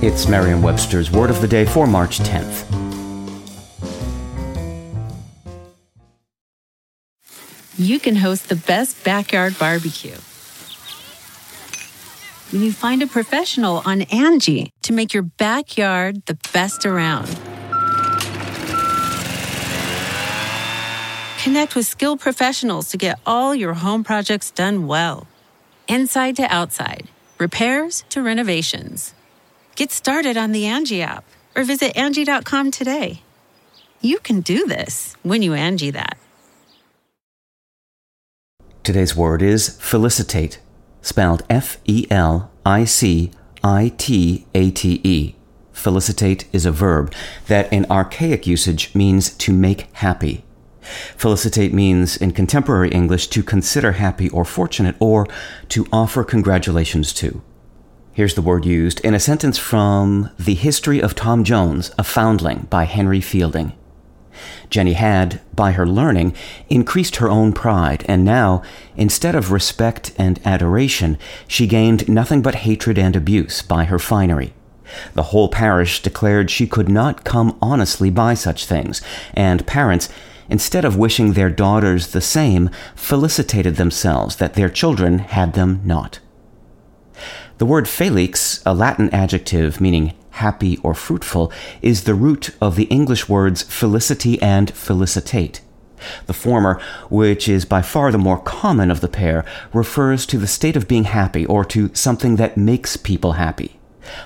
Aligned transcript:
It's 0.00 0.28
Merriam 0.28 0.62
Webster's 0.62 1.10
Word 1.10 1.28
of 1.28 1.40
the 1.40 1.48
Day 1.48 1.64
for 1.64 1.84
March 1.84 2.20
10th. 2.20 2.64
You 7.76 7.98
can 7.98 8.14
host 8.14 8.48
the 8.48 8.54
best 8.54 9.02
backyard 9.02 9.58
barbecue 9.58 10.14
when 12.52 12.62
you 12.62 12.72
find 12.72 13.02
a 13.02 13.08
professional 13.08 13.82
on 13.84 14.02
Angie 14.02 14.70
to 14.82 14.92
make 14.92 15.12
your 15.12 15.24
backyard 15.24 16.24
the 16.26 16.38
best 16.52 16.86
around. 16.86 17.26
Connect 21.42 21.74
with 21.74 21.88
skilled 21.88 22.20
professionals 22.20 22.88
to 22.90 22.96
get 22.96 23.18
all 23.26 23.52
your 23.52 23.74
home 23.74 24.04
projects 24.04 24.52
done 24.52 24.86
well. 24.86 25.26
Inside 25.88 26.36
to 26.36 26.44
outside, 26.44 27.08
repairs 27.40 28.04
to 28.10 28.22
renovations. 28.22 29.12
Get 29.78 29.92
started 29.92 30.36
on 30.36 30.50
the 30.50 30.66
Angie 30.66 31.02
app 31.02 31.22
or 31.54 31.62
visit 31.62 31.96
Angie.com 31.96 32.72
today. 32.72 33.22
You 34.00 34.18
can 34.18 34.40
do 34.40 34.66
this 34.66 35.14
when 35.22 35.40
you 35.40 35.54
Angie 35.54 35.92
that. 35.92 36.18
Today's 38.82 39.14
word 39.14 39.40
is 39.40 39.78
felicitate, 39.80 40.58
spelled 41.00 41.44
F 41.48 41.76
E 41.84 42.08
L 42.10 42.50
I 42.66 42.84
C 42.86 43.30
I 43.62 43.92
T 43.96 44.46
A 44.52 44.72
T 44.72 45.00
E. 45.04 45.36
Felicitate 45.70 46.46
is 46.52 46.66
a 46.66 46.72
verb 46.72 47.14
that 47.46 47.72
in 47.72 47.86
archaic 47.88 48.48
usage 48.48 48.92
means 48.96 49.30
to 49.30 49.52
make 49.52 49.82
happy. 49.92 50.42
Felicitate 51.16 51.72
means, 51.72 52.16
in 52.16 52.32
contemporary 52.32 52.88
English, 52.88 53.28
to 53.28 53.44
consider 53.44 53.92
happy 53.92 54.28
or 54.30 54.44
fortunate 54.44 54.96
or 54.98 55.28
to 55.68 55.86
offer 55.92 56.24
congratulations 56.24 57.12
to. 57.12 57.42
Here's 58.18 58.34
the 58.34 58.42
word 58.42 58.66
used 58.66 58.98
in 59.04 59.14
a 59.14 59.20
sentence 59.20 59.58
from 59.58 60.30
The 60.40 60.56
History 60.56 61.00
of 61.00 61.14
Tom 61.14 61.44
Jones, 61.44 61.92
a 61.96 62.02
Foundling 62.02 62.66
by 62.68 62.82
Henry 62.82 63.20
Fielding. 63.20 63.74
Jenny 64.70 64.94
had, 64.94 65.40
by 65.54 65.70
her 65.70 65.86
learning, 65.86 66.34
increased 66.68 67.14
her 67.14 67.30
own 67.30 67.52
pride, 67.52 68.04
and 68.08 68.24
now, 68.24 68.64
instead 68.96 69.36
of 69.36 69.52
respect 69.52 70.10
and 70.18 70.40
adoration, 70.44 71.16
she 71.46 71.68
gained 71.68 72.08
nothing 72.08 72.42
but 72.42 72.56
hatred 72.66 72.98
and 72.98 73.14
abuse 73.14 73.62
by 73.62 73.84
her 73.84 74.00
finery. 74.00 74.52
The 75.14 75.30
whole 75.30 75.48
parish 75.48 76.02
declared 76.02 76.50
she 76.50 76.66
could 76.66 76.88
not 76.88 77.22
come 77.22 77.56
honestly 77.62 78.10
by 78.10 78.34
such 78.34 78.66
things, 78.66 79.00
and 79.32 79.64
parents, 79.64 80.08
instead 80.50 80.84
of 80.84 80.96
wishing 80.96 81.34
their 81.34 81.50
daughters 81.50 82.08
the 82.08 82.20
same, 82.20 82.70
felicitated 82.96 83.76
themselves 83.76 84.34
that 84.38 84.54
their 84.54 84.68
children 84.68 85.20
had 85.20 85.52
them 85.52 85.82
not. 85.84 86.18
The 87.58 87.66
word 87.66 87.88
felix, 87.88 88.62
a 88.64 88.72
Latin 88.72 89.12
adjective 89.12 89.80
meaning 89.80 90.14
happy 90.30 90.78
or 90.84 90.94
fruitful, 90.94 91.52
is 91.82 92.04
the 92.04 92.14
root 92.14 92.50
of 92.60 92.76
the 92.76 92.84
English 92.84 93.28
words 93.28 93.64
felicity 93.64 94.40
and 94.40 94.70
felicitate. 94.70 95.60
The 96.26 96.32
former, 96.34 96.80
which 97.10 97.48
is 97.48 97.64
by 97.64 97.82
far 97.82 98.12
the 98.12 98.16
more 98.18 98.38
common 98.38 98.92
of 98.92 99.00
the 99.00 99.08
pair, 99.08 99.44
refers 99.72 100.24
to 100.26 100.38
the 100.38 100.46
state 100.46 100.76
of 100.76 100.86
being 100.86 101.02
happy 101.02 101.44
or 101.46 101.64
to 101.64 101.92
something 101.96 102.36
that 102.36 102.56
makes 102.56 102.96
people 102.96 103.32
happy. 103.32 103.80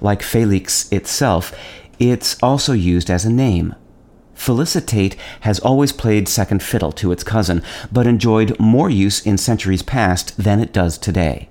Like 0.00 0.22
Felix 0.22 0.88
itself, 0.92 1.52
it's 1.98 2.40
also 2.40 2.74
used 2.74 3.10
as 3.10 3.24
a 3.24 3.32
name. 3.32 3.74
Felicitate 4.34 5.16
has 5.40 5.58
always 5.58 5.90
played 5.90 6.28
second 6.28 6.62
fiddle 6.62 6.92
to 6.92 7.10
its 7.10 7.24
cousin, 7.24 7.64
but 7.90 8.06
enjoyed 8.06 8.56
more 8.60 8.88
use 8.88 9.26
in 9.26 9.36
centuries 9.36 9.82
past 9.82 10.36
than 10.36 10.60
it 10.60 10.72
does 10.72 10.96
today. 10.96 11.48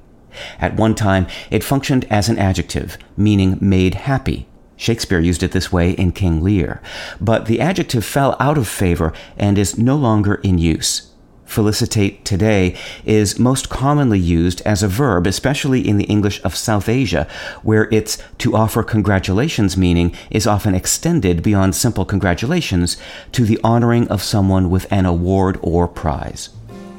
At 0.60 0.76
one 0.76 0.96
time, 0.96 1.28
it 1.50 1.64
functioned 1.64 2.06
as 2.10 2.30
an 2.30 2.38
adjective, 2.38 2.98
meaning 3.18 3.58
made 3.62 3.96
happy. 3.96 4.48
Shakespeare 4.78 5.20
used 5.20 5.44
it 5.44 5.52
this 5.52 5.72
way 5.72 5.92
in 5.92 6.12
King 6.12 6.44
Lear, 6.44 6.82
but 7.22 7.46
the 7.46 7.62
adjective 7.62 8.04
fell 8.04 8.36
out 8.40 8.58
of 8.58 8.68
favor 8.68 9.14
and 9.38 9.58
is 9.58 9.78
no 9.78 9.96
longer 9.96 10.36
in 10.36 10.58
use. 10.58 11.12
Felicitate 11.46 12.26
today 12.26 12.76
is 13.06 13.40
most 13.40 13.70
commonly 13.70 14.20
used 14.20 14.62
as 14.62 14.82
a 14.82 14.88
verb, 14.88 15.28
especially 15.28 15.88
in 15.88 15.98
the 15.98 16.06
English 16.06 16.44
of 16.44 16.56
South 16.56 16.90
Asia, 16.90 17.28
where 17.62 17.88
its 17.94 18.18
to 18.40 18.56
offer 18.56 18.84
congratulations 18.84 19.78
meaning 19.78 20.14
is 20.32 20.48
often 20.48 20.74
extended 20.74 21.44
beyond 21.44 21.76
simple 21.76 22.04
congratulations 22.04 22.98
to 23.32 23.46
the 23.46 23.60
honoring 23.64 24.08
of 24.10 24.24
someone 24.24 24.70
with 24.70 24.92
an 24.92 25.06
award 25.06 25.58
or 25.62 25.88
prize. 25.88 26.50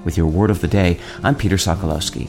With 0.05 0.17
your 0.17 0.29
word 0.29 0.51
of 0.51 0.61
the 0.61 0.69
day, 0.69 1.01
I'm 1.25 1.35
Peter 1.35 1.57
Sokolowski. 1.57 2.29